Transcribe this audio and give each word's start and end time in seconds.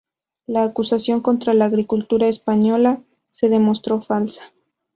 La 0.47 0.63
acusación 0.63 1.21
contra 1.21 1.53
la 1.53 1.65
agricultura 1.65 2.27
española 2.27 3.03
se 3.29 3.49
demostró 3.49 3.99
falsa. 3.99 4.51